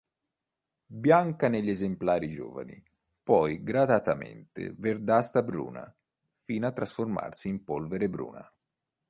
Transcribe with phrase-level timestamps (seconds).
[0.87, 2.81] Bianca negli esemplari giovani,
[3.21, 5.95] poi gradatamente verdastra-bruna
[6.39, 8.51] sino a trasformarsi in polvere bruna.